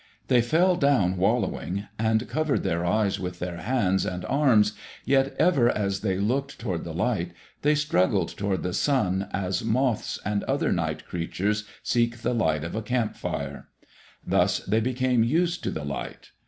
They 0.29 0.41
fell 0.41 0.77
down 0.77 1.15
wallowing 1.15 1.85
and 1.99 2.27
covered 2.27 2.63
their 2.63 2.83
eyes 2.83 3.19
with 3.19 3.37
their 3.37 3.57
hands 3.57 4.03
and 4.03 4.25
arms, 4.25 4.73
yet 5.05 5.35
ever 5.37 5.69
as 5.69 5.99
they 5.99 6.17
looked 6.17 6.57
toward 6.57 6.85
the 6.85 6.91
light, 6.91 7.33
they 7.61 7.75
struggled 7.75 8.29
toward 8.35 8.63
the 8.63 8.73
Sun 8.73 9.27
as 9.31 9.63
moths 9.63 10.17
and 10.25 10.43
other 10.45 10.71
night 10.71 11.05
creatures 11.05 11.65
seek 11.83 12.21
the 12.23 12.33
light 12.33 12.63
of 12.63 12.73
a 12.73 12.81
camp 12.81 13.15
fire. 13.15 13.67
Thus 14.25 14.61
they 14.61 14.79
became 14.79 15.23
used 15.23 15.61
to 15.65 15.69
the 15.69 15.85
light. 15.85 16.31